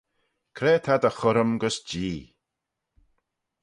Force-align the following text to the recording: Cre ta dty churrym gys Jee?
Cre 0.55 0.73
ta 0.83 0.95
dty 1.01 1.11
churrym 1.19 1.51
gys 1.61 1.77
Jee? 1.89 2.21